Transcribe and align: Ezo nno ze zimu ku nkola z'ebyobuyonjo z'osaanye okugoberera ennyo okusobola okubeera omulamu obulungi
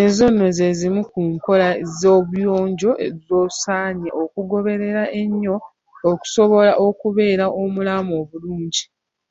Ezo 0.00 0.24
nno 0.30 0.46
ze 0.56 0.68
zimu 0.78 1.02
ku 1.10 1.20
nkola 1.32 1.68
z'ebyobuyonjo 1.98 2.90
z'osaanye 3.24 4.10
okugoberera 4.22 5.02
ennyo 5.20 5.56
okusobola 6.10 6.72
okubeera 6.86 7.46
omulamu 7.62 8.12
obulungi 8.22 8.82